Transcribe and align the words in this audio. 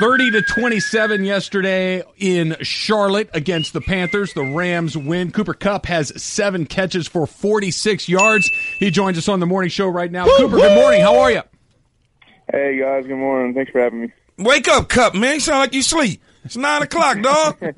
30 0.00 0.30
to 0.30 0.40
27 0.42 1.24
yesterday 1.24 2.02
in 2.16 2.56
Charlotte 2.62 3.28
against 3.34 3.74
the 3.74 3.82
Panthers. 3.82 4.32
The 4.32 4.42
Rams 4.42 4.96
win. 4.96 5.30
Cooper 5.30 5.52
Kupp 5.52 5.84
has 5.84 6.10
seven 6.22 6.64
catches 6.64 7.06
for 7.06 7.26
46 7.26 8.08
yards. 8.08 8.50
He 8.78 8.90
joins 8.90 9.18
us 9.18 9.28
on 9.28 9.40
the 9.40 9.46
morning 9.46 9.68
show 9.68 9.88
right 9.88 10.10
now. 10.10 10.24
Cooper, 10.24 10.56
good 10.56 10.74
morning. 10.74 11.02
How 11.02 11.18
are 11.20 11.30
you? 11.30 11.42
Hey 12.50 12.78
guys, 12.80 13.06
good 13.06 13.16
morning. 13.18 13.52
Thanks 13.54 13.70
for 13.70 13.80
having 13.82 14.00
me. 14.00 14.12
Wake 14.38 14.68
up, 14.68 14.88
Kupp, 14.88 15.14
man. 15.14 15.34
You 15.34 15.40
sound 15.40 15.58
like 15.60 15.74
you 15.74 15.82
sleep. 15.82 16.22
It's 16.44 16.56
nine 16.56 16.82
o'clock, 16.82 17.20
dog. 17.20 17.62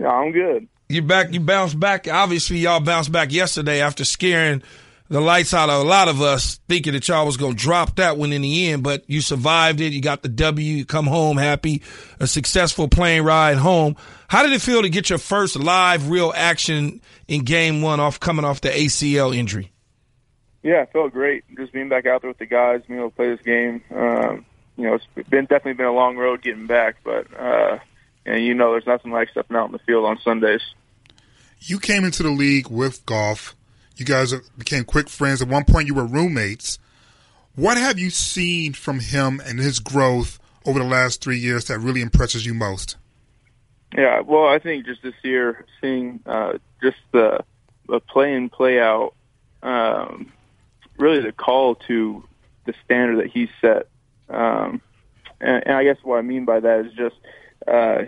Yeah, 0.00 0.10
I'm 0.10 0.30
good. 0.30 0.68
you 0.88 1.02
back. 1.02 1.32
You 1.32 1.40
bounced 1.40 1.78
back. 1.78 2.06
Obviously, 2.06 2.58
y'all 2.58 2.78
bounced 2.80 3.10
back 3.10 3.32
yesterday 3.32 3.80
after 3.80 4.04
scaring 4.04 4.62
the 5.08 5.20
lights 5.20 5.54
out 5.54 5.70
of 5.70 5.80
a 5.80 5.88
lot 5.88 6.08
of 6.08 6.20
us, 6.20 6.60
thinking 6.68 6.92
that 6.92 7.08
y'all 7.08 7.24
was 7.24 7.36
gonna 7.36 7.54
drop 7.54 7.96
that 7.96 8.16
one 8.16 8.32
in 8.32 8.42
the 8.42 8.68
end. 8.68 8.82
But 8.82 9.08
you 9.08 9.20
survived 9.20 9.80
it. 9.80 9.92
You 9.92 10.00
got 10.00 10.22
the 10.22 10.28
W. 10.28 10.76
You 10.76 10.84
come 10.84 11.06
home 11.06 11.36
happy. 11.36 11.82
A 12.20 12.26
successful 12.26 12.88
plane 12.88 13.22
ride 13.22 13.56
home. 13.56 13.96
How 14.28 14.42
did 14.42 14.52
it 14.52 14.60
feel 14.60 14.82
to 14.82 14.90
get 14.90 15.08
your 15.08 15.18
first 15.18 15.56
live, 15.56 16.10
real 16.10 16.32
action 16.36 17.00
in 17.26 17.44
Game 17.44 17.80
One 17.80 18.00
off 18.00 18.20
coming 18.20 18.44
off 18.44 18.60
the 18.60 18.68
ACL 18.68 19.34
injury? 19.34 19.72
Yeah, 20.62 20.82
it 20.82 20.92
felt 20.92 21.12
great 21.12 21.44
just 21.56 21.72
being 21.72 21.88
back 21.88 22.04
out 22.06 22.20
there 22.20 22.30
with 22.30 22.38
the 22.38 22.46
guys, 22.46 22.82
being 22.86 23.00
able 23.00 23.10
to 23.10 23.16
play 23.16 23.30
this 23.30 23.40
game. 23.42 23.82
Um, 23.94 24.44
you 24.76 24.84
know, 24.84 24.94
it's 24.94 25.28
been 25.28 25.44
definitely 25.44 25.74
been 25.74 25.86
a 25.86 25.92
long 25.92 26.16
road 26.16 26.42
getting 26.42 26.66
back, 26.66 26.96
but 27.04 27.26
uh, 27.38 27.78
and 28.26 28.44
you 28.44 28.54
know, 28.54 28.72
there's 28.72 28.86
nothing 28.86 29.10
like 29.10 29.30
stepping 29.30 29.56
out 29.56 29.66
in 29.66 29.72
the 29.72 29.78
field 29.78 30.04
on 30.04 30.18
Sundays. 30.20 30.60
You 31.60 31.78
came 31.78 32.04
into 32.04 32.22
the 32.22 32.30
league 32.30 32.68
with 32.68 33.04
Goff. 33.06 33.56
You 33.98 34.04
guys 34.04 34.32
became 34.56 34.84
quick 34.84 35.08
friends. 35.08 35.42
At 35.42 35.48
one 35.48 35.64
point, 35.64 35.88
you 35.88 35.94
were 35.94 36.06
roommates. 36.06 36.78
What 37.56 37.76
have 37.76 37.98
you 37.98 38.10
seen 38.10 38.72
from 38.72 39.00
him 39.00 39.42
and 39.44 39.58
his 39.58 39.80
growth 39.80 40.38
over 40.64 40.78
the 40.78 40.84
last 40.84 41.20
three 41.20 41.38
years 41.38 41.64
that 41.64 41.80
really 41.80 42.00
impresses 42.00 42.46
you 42.46 42.54
most? 42.54 42.96
Yeah, 43.96 44.20
well, 44.20 44.46
I 44.46 44.60
think 44.60 44.86
just 44.86 45.02
this 45.02 45.14
year, 45.24 45.66
seeing 45.80 46.20
uh, 46.26 46.58
just 46.80 46.98
the, 47.10 47.40
the 47.88 47.98
play 47.98 48.34
in, 48.34 48.50
play 48.50 48.78
out, 48.78 49.14
um, 49.64 50.30
really 50.96 51.20
the 51.20 51.32
call 51.32 51.74
to 51.74 52.22
the 52.66 52.74
standard 52.84 53.18
that 53.18 53.32
he's 53.32 53.48
set. 53.60 53.88
Um, 54.28 54.80
and, 55.40 55.66
and 55.66 55.74
I 55.74 55.82
guess 55.82 55.96
what 56.04 56.18
I 56.18 56.22
mean 56.22 56.44
by 56.44 56.60
that 56.60 56.86
is 56.86 56.92
just 56.92 57.16
uh, 57.66 58.04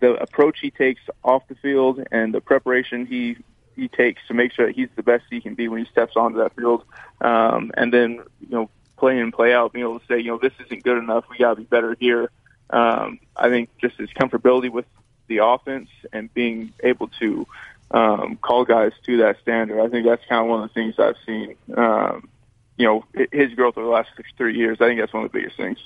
the 0.00 0.14
approach 0.20 0.58
he 0.60 0.70
takes 0.70 1.00
off 1.24 1.48
the 1.48 1.54
field 1.54 2.04
and 2.12 2.34
the 2.34 2.42
preparation 2.42 3.06
he 3.06 3.38
he 3.80 3.88
takes 3.88 4.20
to 4.28 4.34
make 4.34 4.52
sure 4.52 4.66
that 4.66 4.76
he's 4.76 4.90
the 4.94 5.02
best 5.02 5.24
he 5.30 5.40
can 5.40 5.54
be 5.54 5.68
when 5.68 5.82
he 5.82 5.90
steps 5.90 6.14
onto 6.14 6.38
that 6.38 6.54
field. 6.54 6.84
Um, 7.20 7.72
and 7.76 7.92
then 7.92 8.22
you 8.40 8.48
know, 8.50 8.70
play 8.98 9.18
in, 9.18 9.32
play 9.32 9.54
out, 9.54 9.72
being 9.72 9.84
able 9.84 9.98
to 9.98 10.06
say, 10.06 10.18
you 10.18 10.28
know, 10.30 10.38
this 10.38 10.52
isn't 10.66 10.84
good 10.84 10.98
enough. 10.98 11.24
We 11.30 11.38
got 11.38 11.50
to 11.50 11.56
be 11.56 11.64
better 11.64 11.96
here. 11.98 12.30
Um, 12.68 13.18
I 13.34 13.48
think 13.48 13.70
just 13.78 13.96
his 13.96 14.10
comfortability 14.10 14.70
with 14.70 14.84
the 15.28 15.38
offense 15.38 15.88
and 16.12 16.32
being 16.34 16.72
able 16.80 17.08
to 17.20 17.46
um, 17.90 18.36
call 18.36 18.64
guys 18.64 18.92
to 19.06 19.16
that 19.18 19.40
standard. 19.40 19.80
I 19.80 19.88
think 19.88 20.06
that's 20.06 20.24
kind 20.26 20.42
of 20.42 20.50
one 20.50 20.62
of 20.62 20.68
the 20.68 20.74
things 20.74 20.98
I've 20.98 21.16
seen. 21.26 21.56
Um, 21.74 22.28
you 22.76 22.86
know, 22.86 23.04
his 23.32 23.54
growth 23.54 23.76
over 23.78 23.86
the 23.86 23.92
last 23.92 24.10
three 24.36 24.56
years. 24.56 24.78
I 24.80 24.88
think 24.88 25.00
that's 25.00 25.12
one 25.12 25.24
of 25.24 25.32
the 25.32 25.38
biggest 25.38 25.56
things. 25.56 25.78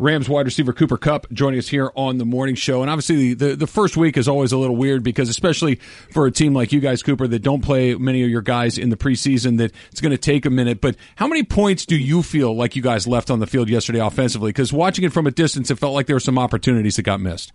Rams 0.00 0.30
wide 0.30 0.46
receiver 0.46 0.72
Cooper 0.72 0.96
Kupp 0.96 1.30
joining 1.30 1.58
us 1.58 1.68
here 1.68 1.92
on 1.94 2.16
the 2.16 2.24
morning 2.24 2.54
show. 2.54 2.80
And 2.80 2.90
obviously, 2.90 3.34
the, 3.34 3.54
the 3.54 3.66
first 3.66 3.98
week 3.98 4.16
is 4.16 4.28
always 4.28 4.50
a 4.50 4.56
little 4.56 4.74
weird 4.74 5.02
because, 5.02 5.28
especially 5.28 5.74
for 6.10 6.26
a 6.26 6.30
team 6.30 6.54
like 6.54 6.72
you 6.72 6.80
guys, 6.80 7.02
Cooper, 7.02 7.28
that 7.28 7.40
don't 7.40 7.62
play 7.62 7.94
many 7.94 8.22
of 8.22 8.30
your 8.30 8.40
guys 8.40 8.78
in 8.78 8.88
the 8.88 8.96
preseason, 8.96 9.58
that 9.58 9.72
it's 9.92 10.00
going 10.00 10.10
to 10.10 10.18
take 10.18 10.46
a 10.46 10.50
minute. 10.50 10.80
But 10.80 10.96
how 11.16 11.26
many 11.26 11.42
points 11.42 11.84
do 11.84 11.96
you 11.96 12.22
feel 12.22 12.56
like 12.56 12.76
you 12.76 12.82
guys 12.82 13.06
left 13.06 13.30
on 13.30 13.40
the 13.40 13.46
field 13.46 13.68
yesterday 13.68 14.00
offensively? 14.00 14.48
Because 14.48 14.72
watching 14.72 15.04
it 15.04 15.12
from 15.12 15.26
a 15.26 15.30
distance, 15.30 15.70
it 15.70 15.78
felt 15.78 15.92
like 15.92 16.06
there 16.06 16.16
were 16.16 16.20
some 16.20 16.38
opportunities 16.38 16.96
that 16.96 17.02
got 17.02 17.20
missed. 17.20 17.52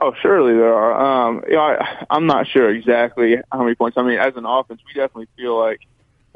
Oh, 0.00 0.12
surely 0.20 0.54
there 0.54 0.74
are. 0.74 1.28
Um, 1.28 1.44
you 1.46 1.54
know, 1.54 1.60
I, 1.60 2.06
I'm 2.10 2.26
not 2.26 2.48
sure 2.48 2.74
exactly 2.74 3.36
how 3.52 3.62
many 3.62 3.76
points. 3.76 3.96
I 3.96 4.02
mean, 4.02 4.18
as 4.18 4.34
an 4.34 4.46
offense, 4.46 4.80
we 4.84 4.94
definitely 4.94 5.28
feel 5.36 5.56
like 5.56 5.78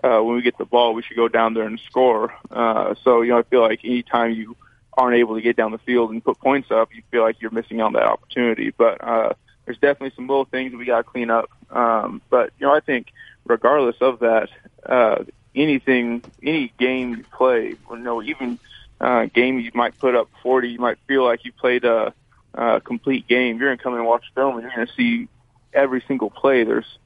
uh, 0.05 0.21
when 0.23 0.37
we 0.37 0.43
get 0.43 0.57
the 0.57 0.67
ball, 0.67 0.95
we 0.95 1.03
should 1.03 1.17
go 1.17 1.27
down 1.27 1.55
there 1.55 1.65
and 1.65 1.81
score. 1.81 2.33
Uh, 2.49 2.95
so, 3.03 3.23
you 3.23 3.31
know, 3.31 3.39
I 3.39 3.43
feel 3.43 3.63
like 3.63 3.81
anytime 3.83 4.31
you 4.31 4.55
aren't 4.97 5.17
able 5.17 5.35
to 5.35 5.43
get 5.43 5.57
down 5.57 5.73
the 5.73 5.79
field 5.79 6.11
and 6.11 6.25
put 6.25 6.39
points 6.39 6.71
up, 6.71 6.95
you 6.95 7.03
feel 7.11 7.23
like 7.23 7.41
you're 7.41 7.51
missing 7.51 7.81
out 7.81 7.87
on 7.87 7.93
that 7.95 8.05
opportunity. 8.05 8.73
But 8.77 9.03
uh, 9.03 9.33
there's 9.65 9.79
definitely 9.79 10.13
some 10.17 10.27
little 10.27 10.45
things 10.45 10.75
we 10.75 10.85
got 10.85 10.99
to 10.99 11.05
clean 11.05 11.31
up. 11.31 11.51
Um, 11.71 12.23
but 12.31 12.53
you 12.59 12.67
know, 12.67 12.75
I 12.75 12.81
think 12.81 13.09
regardless 13.47 13.97
of 14.01 14.21
that, 14.21 14.49
uh, 14.85 15.25
anything, 15.55 16.23
any 16.43 16.73
game 16.79 17.17
you 17.17 17.25
play, 17.37 17.75
you 17.91 17.99
know, 17.99 18.23
even 18.23 18.59
uh, 19.01 19.27
game 19.27 19.59
you 19.59 19.71
might 19.75 19.99
put 19.99 20.15
up 20.15 20.29
40, 20.43 20.71
you 20.71 20.79
might 20.79 20.99
feel 21.07 21.25
like 21.25 21.45
you 21.45 21.53
played 21.53 21.85
a, 21.85 22.15
a 22.55 22.81
complete 22.81 23.27
game. 23.29 23.59
You're 23.59 23.69
gonna 23.69 23.83
come 23.83 23.95
and 23.95 24.07
watch 24.07 24.25
film, 24.35 24.55
and 24.55 24.63
you're 24.63 24.73
gonna 24.75 24.97
see 24.97 25.29
every 25.73 26.03
single 26.07 26.31
play. 26.31 26.65
There's 26.65 26.99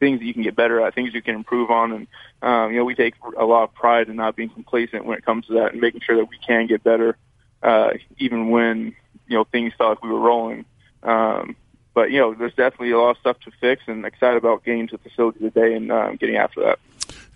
things 0.00 0.20
that 0.20 0.26
you 0.26 0.34
can 0.34 0.42
get 0.42 0.56
better 0.56 0.80
at, 0.80 0.94
things 0.94 1.14
you 1.14 1.22
can 1.22 1.34
improve 1.34 1.70
on, 1.70 1.92
and 1.92 2.06
um, 2.40 2.72
you 2.72 2.78
know, 2.78 2.84
we 2.84 2.94
take 2.94 3.14
a 3.36 3.44
lot 3.44 3.64
of 3.64 3.74
pride 3.74 4.08
in 4.08 4.16
not 4.16 4.36
being 4.36 4.48
complacent 4.48 5.04
when 5.04 5.18
it 5.18 5.24
comes 5.24 5.46
to 5.46 5.54
that, 5.54 5.72
and 5.72 5.80
making 5.80 6.00
sure 6.00 6.16
that 6.16 6.28
we 6.28 6.38
can 6.38 6.66
get 6.66 6.82
better, 6.82 7.16
uh, 7.62 7.90
even 8.18 8.50
when 8.50 8.94
you 9.26 9.36
know 9.36 9.44
things 9.44 9.72
felt 9.76 9.90
like 9.90 10.02
we 10.02 10.10
were 10.10 10.20
rolling. 10.20 10.64
Um, 11.02 11.56
but 11.94 12.10
you 12.10 12.18
know, 12.20 12.34
there's 12.34 12.54
definitely 12.54 12.92
a 12.92 12.98
lot 12.98 13.10
of 13.10 13.18
stuff 13.18 13.40
to 13.40 13.50
fix, 13.60 13.82
and 13.86 14.04
excited 14.04 14.36
about 14.36 14.64
getting 14.64 14.88
to 14.88 14.96
the 14.96 15.08
facility 15.08 15.40
today 15.40 15.74
and 15.74 15.90
um, 15.90 16.16
getting 16.16 16.36
after 16.36 16.62
that. 16.62 16.78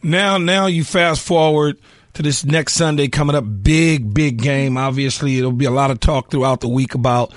Now, 0.02 0.38
now 0.38 0.66
you 0.66 0.84
fast 0.84 1.26
forward 1.26 1.78
to 2.14 2.22
this 2.22 2.44
next 2.44 2.74
Sunday 2.74 3.08
coming 3.08 3.34
up, 3.36 3.44
big, 3.62 4.12
big 4.12 4.38
game. 4.38 4.76
Obviously, 4.76 5.38
it'll 5.38 5.52
be 5.52 5.64
a 5.64 5.70
lot 5.70 5.90
of 5.90 6.00
talk 6.00 6.30
throughout 6.30 6.60
the 6.60 6.68
week 6.68 6.94
about 6.94 7.32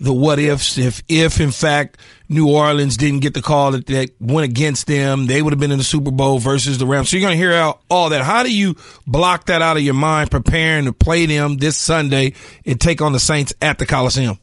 the 0.00 0.12
what 0.12 0.38
ifs. 0.38 0.78
If, 0.78 1.02
if 1.08 1.40
in 1.40 1.50
fact 1.50 1.98
New 2.28 2.48
Orleans 2.50 2.96
didn't 2.96 3.20
get 3.20 3.34
the 3.34 3.42
call 3.42 3.72
that, 3.72 3.86
that 3.86 4.10
went 4.20 4.44
against 4.44 4.86
them, 4.86 5.26
they 5.26 5.42
would 5.42 5.52
have 5.52 5.60
been 5.60 5.72
in 5.72 5.78
the 5.78 5.84
Super 5.84 6.10
Bowl 6.10 6.38
versus 6.38 6.78
the 6.78 6.86
Rams. 6.86 7.10
So 7.10 7.16
you're 7.16 7.26
going 7.26 7.38
to 7.38 7.38
hear 7.38 7.52
out 7.52 7.80
all 7.90 8.10
that. 8.10 8.22
How 8.22 8.42
do 8.42 8.54
you 8.54 8.76
block 9.06 9.46
that 9.46 9.62
out 9.62 9.76
of 9.76 9.82
your 9.82 9.94
mind, 9.94 10.30
preparing 10.30 10.84
to 10.84 10.92
play 10.92 11.26
them 11.26 11.56
this 11.56 11.76
Sunday 11.76 12.34
and 12.64 12.80
take 12.80 13.02
on 13.02 13.12
the 13.12 13.20
Saints 13.20 13.54
at 13.60 13.78
the 13.78 13.86
Coliseum? 13.86 14.38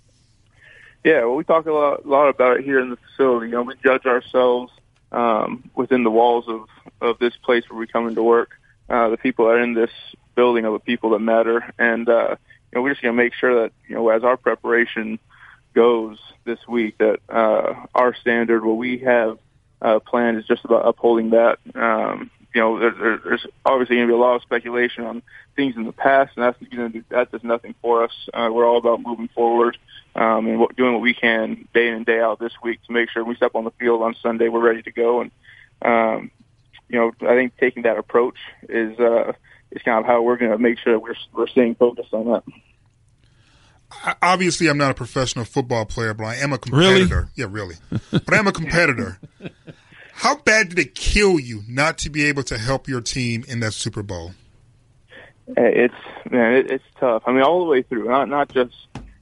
Yeah, 1.04 1.20
well, 1.20 1.36
we 1.36 1.44
talk 1.44 1.68
a 1.68 1.72
lot, 1.72 2.04
a 2.04 2.08
lot 2.08 2.30
about 2.30 2.58
it 2.58 2.66
here 2.66 2.80
in 2.80 2.90
the 2.90 2.98
facility. 2.98 3.48
You 3.48 3.54
know, 3.54 3.62
we 3.62 3.76
judge 3.84 4.08
ourselves 4.08 4.72
um, 5.12 5.70
within 5.76 6.04
the 6.04 6.10
walls 6.10 6.46
of, 6.48 6.68
of 7.00 7.20
this 7.20 7.36
place 7.44 7.64
where 7.70 7.80
we 7.80 7.86
come 7.86 8.08
into 8.08 8.24
work. 8.24 8.52
Uh, 8.90 9.10
the 9.10 9.18
people 9.18 9.46
that 9.46 9.52
are 9.52 9.62
in 9.62 9.76
this 9.76 9.92
building 10.34 10.66
are 10.66 10.74
the 10.74 10.80
people 10.80 11.12
that 11.12 11.20
matter, 11.20 11.64
and 11.78 12.10
uh, 12.10 12.30
you 12.32 12.76
know, 12.76 12.82
we're 12.82 12.90
just 12.90 13.02
going 13.02 13.16
to 13.16 13.24
make 13.24 13.34
sure 13.34 13.62
that 13.62 13.72
you 13.88 13.96
know, 13.96 14.10
as 14.10 14.24
our 14.24 14.36
preparation 14.36 15.20
goes 15.76 16.18
this 16.46 16.60
week, 16.68 16.98
that 16.98 17.20
uh, 17.30 17.86
our 17.94 18.16
standard, 18.16 18.66
what 18.66 18.78
we 18.78 19.00
have 19.00 19.38
uh, 19.82 20.00
planned, 20.00 20.38
is 20.38 20.48
just 20.48 20.66
about 20.66 20.88
upholding 20.88 21.32
that. 21.32 21.60
Um, 21.76 22.32
you 22.56 22.62
know, 22.62 22.80
there, 22.80 22.92
there, 22.92 23.22
there's 23.24 23.46
obviously 23.66 23.98
going 23.98 24.08
to 24.08 24.14
be 24.14 24.18
a 24.18 24.22
lot 24.22 24.38
of 24.38 24.42
speculation 24.42 25.04
on 25.04 25.22
things 25.58 25.76
in 25.76 25.84
the 25.84 25.92
past, 25.92 26.38
and 26.38 26.44
that's 26.44 26.58
that 27.10 27.32
does 27.32 27.44
nothing 27.44 27.76
for 27.82 28.06
us. 28.06 28.14
Uh, 28.34 28.50
we're 28.52 28.66
all 28.66 28.78
about 28.78 29.02
moving 29.02 29.28
forward 29.28 29.78
um, 30.16 30.48
and 30.48 30.60
what, 30.60 30.76
doing 30.76 30.94
what 30.94 31.02
we 31.02 31.14
can 31.14 31.68
day 31.74 31.90
in 31.90 31.96
and 31.96 32.06
day 32.06 32.22
out 32.22 32.40
this 32.40 32.54
week 32.64 32.80
to 32.88 32.94
make 32.94 33.10
sure 33.10 33.24
when 33.24 33.32
we 33.32 33.36
step 33.36 33.56
on 33.56 33.66
the 33.66 33.72
field 33.72 34.02
on 34.02 34.16
Sunday, 34.24 34.48
we're 34.48 34.66
ready 34.66 34.82
to 34.84 34.92
go. 34.92 35.22
And 35.22 35.32
um, 35.82 36.32
you 36.88 36.98
know, 36.98 37.12
I 37.30 37.36
think 37.36 37.58
taking 37.58 37.84
that 37.84 37.98
approach 37.98 38.38
is 38.70 38.98
uh, 39.00 39.34
is 39.72 39.82
kind 39.82 40.00
of 40.00 40.06
how 40.06 40.22
we're 40.22 40.38
going 40.38 40.52
to 40.52 40.58
make 40.58 40.80
sure 40.80 40.94
that 40.94 41.00
we're 41.00 41.16
we're 41.34 41.48
staying 41.48 41.76
focused 41.76 42.14
on 42.14 42.26
that. 42.32 42.44
I- 44.04 44.16
Obviously, 44.22 44.68
I'm 44.68 44.78
not 44.78 44.92
a 44.92 44.96
professional 44.96 45.46
football 45.46 45.86
player, 45.86 46.14
but 46.14 46.26
I 46.26 46.36
am 46.36 46.54
a 46.54 46.58
competitor. 46.58 47.16
Really? 47.16 47.28
Yeah, 47.36 47.48
really. 47.50 47.76
But 48.12 48.34
I 48.34 48.38
am 48.38 48.48
a 48.48 48.52
competitor. 48.62 49.20
How 50.14 50.38
bad 50.38 50.70
did 50.70 50.80
it 50.80 50.96
kill 50.96 51.40
you 51.40 51.62
not 51.68 51.98
to 52.00 52.10
be 52.10 52.24
able 52.26 52.44
to 52.44 52.58
help 52.58 52.88
your 52.88 53.02
team 53.02 53.44
in 53.48 53.60
that 53.60 53.74
Super 53.74 54.02
Bowl? 54.04 54.32
It's 55.48 55.94
man, 56.32 56.66
it's 56.70 56.84
tough. 57.00 57.24
I 57.26 57.32
mean, 57.32 57.44
all 57.44 57.60
the 57.64 57.70
way 57.70 57.82
through, 57.84 58.06
not 58.08 58.30
not 58.30 58.50
just 58.50 58.74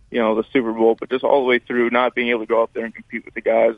you 0.10 0.20
know 0.20 0.36
the 0.36 0.44
Super 0.54 0.72
Bowl, 0.72 0.96
but 0.98 1.10
just 1.10 1.24
all 1.24 1.42
the 1.42 1.48
way 1.48 1.60
through, 1.60 1.90
not 1.90 2.16
being 2.16 2.30
able 2.30 2.42
to 2.42 2.46
go 2.46 2.62
out 2.62 2.74
there 2.74 2.86
and 2.86 2.96
compete 2.96 3.26
with 3.26 3.34
the 3.34 3.42
guys, 3.42 3.74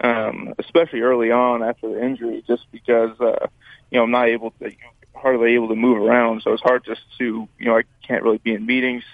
and 0.00 0.16
um, 0.48 0.54
especially 0.58 1.02
early 1.02 1.30
on 1.30 1.62
after 1.62 1.88
the 1.88 2.02
injury, 2.04 2.42
just 2.48 2.64
because 2.72 3.10
uh, 3.20 3.46
you 3.90 3.98
know 3.98 4.04
I'm 4.04 4.10
not 4.10 4.28
able 4.28 4.50
to 4.60 4.72
hardly 5.14 5.54
able 5.54 5.68
to 5.68 5.76
move 5.76 5.98
around, 5.98 6.42
so 6.42 6.52
it's 6.52 6.62
hard 6.62 6.84
just 6.84 7.02
to 7.18 7.48
you 7.58 7.66
know 7.66 7.76
I 7.76 7.82
can't 8.04 8.24
really 8.24 8.38
be 8.38 8.54
in 8.54 8.66
meetings, 8.66 9.04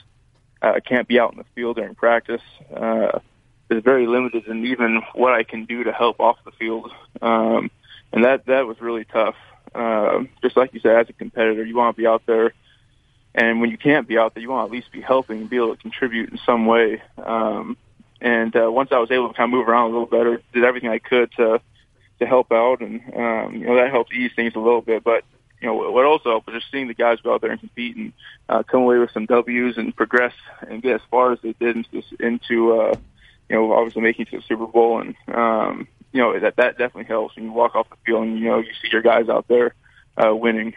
uh, 0.62 0.72
I 0.76 0.80
can't 0.80 1.08
be 1.08 1.18
out 1.18 1.32
in 1.32 1.38
the 1.38 1.44
field 1.54 1.76
during 1.76 1.94
practice. 1.94 2.42
Uh, 2.74 3.20
is 3.70 3.84
very 3.84 4.08
limited 4.08 4.48
in 4.48 4.64
even 4.66 5.00
what 5.14 5.32
I 5.32 5.44
can 5.44 5.64
do 5.64 5.84
to 5.84 5.92
help 5.92 6.18
off 6.18 6.38
the 6.44 6.50
field, 6.50 6.90
um, 7.22 7.70
and 8.12 8.24
that 8.24 8.46
that 8.46 8.66
was 8.66 8.80
really 8.80 9.04
tough. 9.04 9.36
Uh, 9.72 10.24
just 10.42 10.56
like 10.56 10.74
you 10.74 10.80
said, 10.80 10.96
as 10.96 11.08
a 11.08 11.12
competitor, 11.12 11.64
you 11.64 11.76
want 11.76 11.94
to 11.94 12.02
be 12.02 12.06
out 12.06 12.22
there 12.26 12.52
and 13.34 13.60
when 13.60 13.70
you 13.70 13.78
can't 13.78 14.08
be 14.08 14.18
out 14.18 14.34
there, 14.34 14.42
you 14.42 14.50
want 14.50 14.68
to 14.68 14.74
at 14.74 14.76
least 14.76 14.92
be 14.92 15.00
helping 15.00 15.40
and 15.40 15.50
be 15.50 15.56
able 15.56 15.74
to 15.74 15.80
contribute 15.80 16.30
in 16.30 16.38
some 16.44 16.66
way. 16.66 17.02
Um, 17.16 17.76
and 18.20 18.54
uh, 18.56 18.70
once 18.70 18.90
I 18.92 18.98
was 18.98 19.10
able 19.10 19.28
to 19.28 19.34
kind 19.34 19.52
of 19.52 19.56
move 19.56 19.68
around 19.68 19.90
a 19.90 19.92
little 19.92 20.06
better, 20.06 20.42
did 20.52 20.64
everything 20.64 20.90
I 20.90 20.98
could 20.98 21.32
to 21.32 21.60
to 22.18 22.26
help 22.26 22.52
out, 22.52 22.80
and 22.80 23.00
um, 23.16 23.54
you 23.54 23.66
know 23.66 23.76
that 23.76 23.90
helped 23.90 24.12
ease 24.12 24.32
things 24.36 24.54
a 24.54 24.58
little 24.58 24.82
bit. 24.82 25.02
But 25.02 25.24
you 25.60 25.68
know, 25.68 25.90
what 25.90 26.06
also 26.06 26.30
helped 26.30 26.46
was 26.46 26.60
just 26.60 26.72
seeing 26.72 26.88
the 26.88 26.94
guys 26.94 27.20
go 27.20 27.34
out 27.34 27.42
there 27.42 27.50
and 27.50 27.60
compete 27.60 27.96
and 27.96 28.12
uh, 28.48 28.62
come 28.62 28.82
away 28.82 28.98
with 28.98 29.10
some 29.12 29.26
W's 29.26 29.76
and 29.76 29.94
progress 29.94 30.32
and 30.66 30.82
get 30.82 30.94
as 30.94 31.00
far 31.10 31.32
as 31.32 31.38
they 31.42 31.52
did 31.52 31.76
into, 31.76 32.02
into 32.18 32.80
uh, 32.80 32.94
you 33.48 33.56
know, 33.56 33.72
obviously 33.72 34.02
making 34.02 34.26
it 34.26 34.30
to 34.30 34.36
the 34.38 34.42
Super 34.42 34.66
Bowl. 34.66 35.00
And, 35.00 35.14
um, 35.34 35.88
you 36.12 36.20
know, 36.22 36.38
that, 36.38 36.56
that 36.56 36.78
definitely 36.78 37.04
helps 37.04 37.36
when 37.36 37.44
you 37.44 37.52
walk 37.52 37.74
off 37.74 37.90
the 37.90 37.96
field 38.06 38.24
and, 38.24 38.38
you 38.38 38.46
know, 38.46 38.58
you 38.58 38.72
see 38.80 38.88
your 38.90 39.02
guys 39.02 39.28
out 39.28 39.48
there 39.48 39.74
uh, 40.16 40.34
winning. 40.34 40.74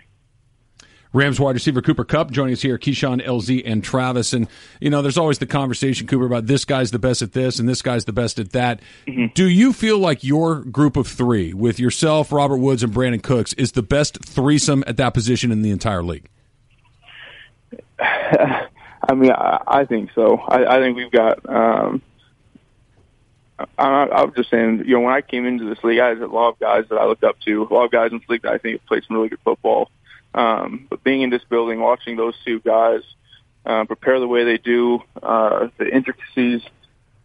Rams 1.13 1.39
wide 1.39 1.53
receiver 1.53 1.81
Cooper 1.81 2.03
Kupp 2.03 2.31
joining 2.31 2.53
us 2.53 2.61
here, 2.61 2.79
Keyshawn, 2.79 3.23
LZ, 3.23 3.61
and 3.65 3.83
Travis. 3.83 4.33
And, 4.33 4.47
you 4.81 4.89
know, 4.89 5.03
there's 5.03 5.17
always 5.17 5.37
the 5.37 5.45
conversation, 5.45 6.07
Cooper, 6.07 6.25
about 6.25 6.47
this 6.47 6.65
guy's 6.65 6.89
the 6.89 6.99
best 6.99 7.21
at 7.21 7.33
this 7.33 7.59
and 7.59 7.69
this 7.69 7.83
guy's 7.83 8.05
the 8.05 8.13
best 8.13 8.39
at 8.39 8.51
that. 8.51 8.81
Mm-hmm. 9.07 9.27
Do 9.35 9.47
you 9.47 9.73
feel 9.73 9.99
like 9.99 10.23
your 10.23 10.61
group 10.61 10.97
of 10.97 11.07
three, 11.07 11.53
with 11.53 11.79
yourself, 11.79 12.31
Robert 12.31 12.57
Woods, 12.57 12.81
and 12.81 12.91
Brandin 12.91 13.21
Cooks, 13.21 13.53
is 13.53 13.73
the 13.73 13.83
best 13.83 14.25
threesome 14.25 14.83
at 14.87 14.97
that 14.97 15.13
position 15.13 15.51
in 15.51 15.61
the 15.61 15.69
entire 15.69 16.03
league? 16.03 16.27
I 17.99 19.15
mean, 19.15 19.31
I, 19.31 19.61
I 19.67 19.85
think 19.85 20.09
so. 20.15 20.37
I, 20.37 20.77
I 20.77 20.79
think 20.79 20.97
we've 20.97 21.11
got. 21.11 21.47
Um, 21.47 22.01
I, 23.77 24.05
I 24.05 24.23
was 24.23 24.33
just 24.35 24.49
saying, 24.49 24.83
you 24.85 24.95
know, 24.95 25.01
when 25.01 25.13
I 25.13 25.21
came 25.21 25.45
into 25.45 25.65
this 25.69 25.83
league, 25.83 25.99
I 25.99 26.09
had 26.09 26.19
a 26.19 26.27
lot 26.27 26.49
of 26.49 26.59
guys 26.59 26.85
that 26.89 26.95
I 26.95 27.05
looked 27.05 27.23
up 27.23 27.39
to, 27.41 27.67
a 27.69 27.73
lot 27.73 27.85
of 27.85 27.91
guys 27.91 28.11
in 28.11 28.17
this 28.17 28.29
league 28.29 28.41
that 28.41 28.51
I 28.51 28.57
think 28.57 28.79
have 28.79 28.87
played 28.87 29.03
some 29.07 29.15
really 29.15 29.29
good 29.29 29.39
football. 29.43 29.91
Um, 30.33 30.87
but 30.89 31.03
being 31.03 31.21
in 31.21 31.29
this 31.29 31.43
building, 31.43 31.79
watching 31.79 32.15
those 32.15 32.35
two 32.45 32.59
guys 32.59 33.01
uh, 33.65 33.85
prepare 33.85 34.19
the 34.19 34.27
way 34.27 34.43
they 34.43 34.57
do, 34.57 35.01
uh, 35.21 35.67
the 35.77 35.87
intricacies 35.87 36.61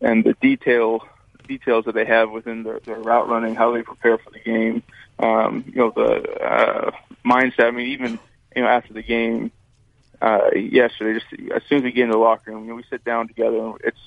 and 0.01 0.25
the 0.25 0.35
detail 0.41 1.07
details 1.47 1.87
that 1.87 1.95
they 1.95 2.05
have 2.05 2.31
within 2.31 2.63
their, 2.63 2.79
their 2.81 3.01
route 3.01 3.29
running, 3.29 3.55
how 3.55 3.73
they 3.73 3.83
prepare 3.83 4.19
for 4.19 4.31
the 4.31 4.39
game, 4.39 4.83
um, 5.19 5.65
you 5.67 5.77
know, 5.77 5.91
the 5.91 6.31
uh, 6.41 6.91
mindset. 7.25 7.65
I 7.65 7.71
mean, 7.71 7.89
even 7.89 8.19
you 8.55 8.63
know 8.63 8.69
after 8.69 8.93
the 8.93 9.03
game 9.03 9.51
uh, 10.21 10.51
yesterday, 10.55 11.19
just 11.19 11.53
as 11.53 11.63
soon 11.69 11.79
as 11.79 11.85
we 11.85 11.93
get 11.93 12.05
in 12.05 12.11
the 12.11 12.19
locker 12.19 12.53
room, 12.53 12.65
you 12.65 12.71
know, 12.71 12.77
we 12.77 12.85
sit 12.91 13.05
down 13.05 13.29
together. 13.29 13.59
And 13.59 13.75
it's 13.83 13.99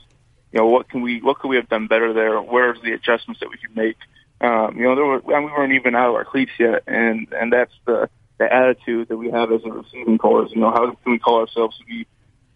you 0.52 0.60
know 0.60 0.68
what 0.68 0.88
can 0.90 1.02
we 1.02 1.20
what 1.20 1.40
could 1.40 1.50
we 1.50 1.56
have 1.58 1.68
done 1.68 1.88
better 1.88 2.14
there? 2.14 2.40
Where's 2.40 2.82
the 2.82 2.94
adjustments 2.94 3.40
that 3.42 3.50
we 3.50 3.58
can 3.58 3.74
make? 3.76 3.98
Um, 4.40 4.78
you 4.78 4.84
know, 4.84 4.96
there 4.96 5.06
were, 5.06 5.22
and 5.36 5.46
we 5.46 5.52
weren't 5.52 5.74
even 5.74 5.96
out 5.96 6.10
of 6.10 6.16
our 6.16 6.26
cleats 6.26 6.52
yet, 6.60 6.84
and 6.88 7.28
and 7.34 7.52
that's 7.52 7.74
the 7.86 8.10
the 8.42 8.52
attitude 8.52 9.08
that 9.10 9.18
we 9.18 9.30
have 9.30 9.52
as 9.52 9.62
a 9.64 9.72
receiving 9.72 10.18
corps. 10.18 10.48
You 10.50 10.62
know, 10.62 10.72
how 10.72 10.92
can 10.92 11.12
we 11.12 11.20
call 11.20 11.42
ourselves 11.42 11.78
to 11.78 11.86
be 11.86 12.08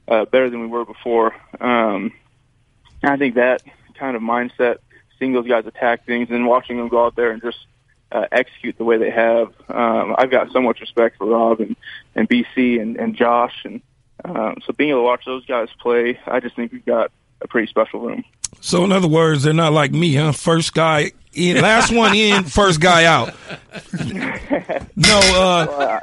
uh, 0.07 0.25
better 0.25 0.49
than 0.49 0.61
we 0.61 0.67
were 0.67 0.83
before? 0.83 1.35
Um, 1.59 2.11
I 3.03 3.17
think 3.17 3.35
that 3.35 3.61
kind 3.93 4.15
of 4.15 4.23
mindset, 4.23 4.77
seeing 5.19 5.33
those 5.33 5.47
guys 5.47 5.65
attack 5.67 6.05
things 6.05 6.29
and 6.31 6.47
watching 6.47 6.77
them 6.77 6.87
go 6.87 7.05
out 7.05 7.15
there 7.15 7.29
and 7.31 7.41
just 7.41 7.59
uh, 8.11 8.25
execute 8.31 8.77
the 8.79 8.83
way 8.83 8.97
they 8.97 9.11
have. 9.11 9.53
Um, 9.69 10.15
I've 10.17 10.31
got 10.31 10.51
so 10.51 10.59
much 10.59 10.81
respect 10.81 11.17
for 11.17 11.27
Rob 11.27 11.59
and, 11.59 11.75
and 12.15 12.27
BC 12.27 12.81
and, 12.81 12.97
and 12.97 13.15
Josh. 13.15 13.53
And 13.63 13.81
um, 14.23 14.55
so 14.65 14.73
being 14.73 14.89
able 14.89 15.01
to 15.01 15.05
watch 15.05 15.25
those 15.25 15.45
guys 15.45 15.69
play, 15.79 16.19
I 16.25 16.39
just 16.39 16.55
think 16.55 16.71
we've 16.71 16.85
got 16.85 17.11
a 17.41 17.47
pretty 17.47 17.67
special 17.67 17.99
room. 17.99 18.23
So 18.61 18.83
in 18.83 18.91
other 18.91 19.07
words, 19.07 19.43
they're 19.43 19.53
not 19.53 19.73
like 19.73 19.91
me, 19.91 20.15
huh? 20.15 20.31
First 20.31 20.73
guy 20.73 21.11
in, 21.33 21.61
last 21.61 21.93
one 21.93 22.15
in, 22.15 22.43
first 22.45 22.79
guy 22.79 23.05
out. 23.05 23.33
No, 24.97 25.19
uh, 25.19 25.99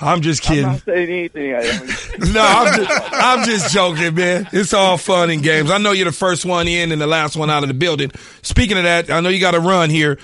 I'm 0.00 0.20
just 0.22 0.42
kidding. 0.42 0.64
I'm 0.64 0.72
not 0.72 0.82
saying 0.82 1.08
anything. 1.08 1.52
no, 2.32 2.42
I'm 2.42 2.76
just, 2.76 3.00
I'm 3.12 3.46
just 3.46 3.72
joking, 3.72 4.14
man. 4.14 4.48
It's 4.52 4.74
all 4.74 4.98
fun 4.98 5.30
and 5.30 5.42
games. 5.42 5.70
I 5.70 5.78
know 5.78 5.92
you're 5.92 6.06
the 6.06 6.12
first 6.12 6.44
one 6.44 6.66
in 6.66 6.90
and 6.90 7.00
the 7.00 7.06
last 7.06 7.36
one 7.36 7.50
out 7.50 7.62
of 7.62 7.68
the 7.68 7.74
building. 7.74 8.10
Speaking 8.42 8.78
of 8.78 8.82
that, 8.84 9.10
I 9.10 9.20
know 9.20 9.28
you 9.28 9.38
got 9.38 9.52
to 9.52 9.60
run 9.60 9.90
here. 9.90 10.18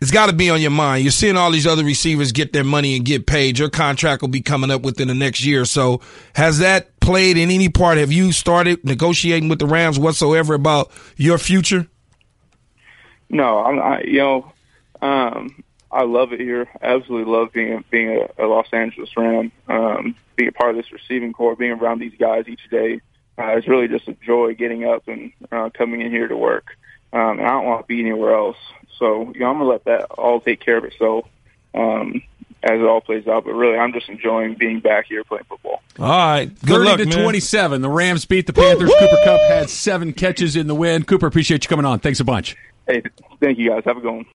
It's 0.00 0.10
got 0.10 0.26
to 0.26 0.34
be 0.34 0.50
on 0.50 0.60
your 0.60 0.72
mind. 0.72 1.04
You're 1.04 1.10
seeing 1.10 1.38
all 1.38 1.50
these 1.50 1.66
other 1.66 1.84
receivers 1.84 2.32
get 2.32 2.52
their 2.52 2.64
money 2.64 2.96
and 2.96 3.04
get 3.04 3.26
paid. 3.26 3.58
Your 3.58 3.70
contract 3.70 4.20
will 4.20 4.28
be 4.28 4.42
coming 4.42 4.70
up 4.70 4.82
within 4.82 5.08
the 5.08 5.14
next 5.14 5.42
year. 5.42 5.64
So 5.64 6.02
has 6.34 6.58
that 6.58 6.95
played 7.06 7.38
in 7.38 7.50
any 7.50 7.68
part? 7.68 7.98
Have 7.98 8.10
you 8.10 8.32
started 8.32 8.84
negotiating 8.84 9.48
with 9.48 9.60
the 9.60 9.66
Rams 9.66 9.96
whatsoever 9.96 10.54
about 10.54 10.90
your 11.16 11.38
future? 11.38 11.86
No, 13.30 13.58
I'm. 13.64 13.78
I, 13.78 14.02
you 14.02 14.18
know, 14.18 14.52
um, 15.00 15.62
I 15.90 16.02
love 16.02 16.32
it 16.32 16.40
here. 16.40 16.68
Absolutely 16.82 17.32
love 17.32 17.52
being 17.52 17.84
being 17.90 18.26
a, 18.38 18.44
a 18.44 18.46
Los 18.46 18.66
Angeles 18.72 19.08
Ram, 19.16 19.52
um, 19.68 20.16
being 20.34 20.48
a 20.48 20.52
part 20.52 20.70
of 20.70 20.76
this 20.76 20.92
receiving 20.92 21.32
corps, 21.32 21.54
being 21.54 21.72
around 21.72 22.00
these 22.00 22.14
guys 22.18 22.48
each 22.48 22.68
day. 22.70 23.00
Uh, 23.38 23.56
it's 23.56 23.68
really 23.68 23.86
just 23.86 24.08
a 24.08 24.14
joy 24.14 24.54
getting 24.54 24.84
up 24.84 25.06
and 25.06 25.32
uh, 25.52 25.70
coming 25.74 26.00
in 26.00 26.10
here 26.10 26.26
to 26.26 26.36
work. 26.36 26.76
Um, 27.12 27.38
and 27.38 27.42
I 27.42 27.50
don't 27.50 27.66
want 27.66 27.82
to 27.82 27.86
be 27.86 28.00
anywhere 28.00 28.34
else. 28.34 28.56
So, 28.98 29.32
you 29.32 29.40
know, 29.40 29.50
I'm 29.50 29.58
gonna 29.58 29.64
let 29.70 29.84
that 29.84 30.06
all 30.10 30.40
take 30.40 30.60
care 30.60 30.78
of 30.78 30.84
itself 30.84 31.26
um, 31.74 32.22
as 32.62 32.80
it 32.80 32.84
all 32.86 33.00
plays 33.00 33.28
out. 33.28 33.44
But 33.44 33.52
really, 33.52 33.78
I'm 33.78 33.92
just 33.92 34.08
enjoying 34.08 34.54
being 34.54 34.80
back 34.80 35.06
here 35.06 35.22
playing 35.22 35.44
football. 35.48 35.55
All 35.98 36.06
right, 36.08 36.46
good 36.46 36.68
Thirty 36.68 36.84
luck, 36.84 36.98
to 36.98 37.06
man. 37.06 37.22
twenty-seven. 37.22 37.80
The 37.80 37.88
Rams 37.88 38.26
beat 38.26 38.46
the 38.46 38.52
Panthers. 38.52 38.92
Cooper 38.98 39.16
Kupp 39.24 39.40
had 39.48 39.70
seven 39.70 40.12
catches 40.12 40.54
in 40.54 40.66
the 40.66 40.74
win. 40.74 41.04
Cooper, 41.04 41.26
appreciate 41.26 41.64
you 41.64 41.68
coming 41.68 41.86
on. 41.86 42.00
Thanks 42.00 42.20
a 42.20 42.24
bunch. 42.24 42.54
Hey, 42.86 43.02
thank 43.40 43.58
you 43.58 43.70
guys. 43.70 43.82
Have 43.86 43.96
a 43.96 44.00
good 44.00 44.12
one. 44.12 44.26